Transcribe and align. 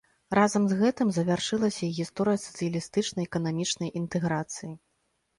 Разам 0.37 0.63
з 0.69 0.75
гэтым 0.77 1.09
завяршылася 1.17 1.83
і 1.87 1.89
гісторыя 1.97 2.39
сацыялістычнай 2.45 3.27
эканамічнай 3.29 3.93
інтэграцыі. 4.01 4.71